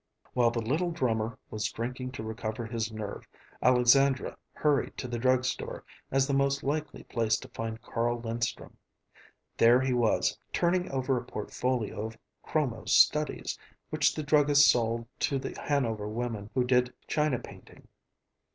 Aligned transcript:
While 0.33 0.49
the 0.49 0.63
little 0.63 0.89
drummer 0.89 1.37
was 1.51 1.71
drinking 1.71 2.13
to 2.13 2.23
recover 2.23 2.65
his 2.65 2.91
nerve, 2.91 3.27
Alexandra 3.61 4.35
hurried 4.51 4.97
to 4.97 5.07
the 5.07 5.19
drug 5.19 5.45
store 5.45 5.83
as 6.09 6.25
the 6.25 6.33
most 6.33 6.63
likely 6.63 7.03
place 7.03 7.37
to 7.37 7.47
find 7.49 7.79
Carl 7.83 8.19
Linstrum. 8.19 8.75
There 9.57 9.79
he 9.79 9.93
was, 9.93 10.39
turning 10.51 10.89
over 10.91 11.17
a 11.19 11.23
portfolio 11.23 12.03
of 12.07 12.17
chromo 12.41 12.85
"studies" 12.85 13.59
which 13.91 14.15
the 14.15 14.23
druggist 14.23 14.67
sold 14.71 15.05
to 15.19 15.37
the 15.37 15.55
Hanover 15.65 16.07
women 16.09 16.49
who 16.55 16.63
did 16.63 16.91
china 17.05 17.37
painting. 17.37 17.87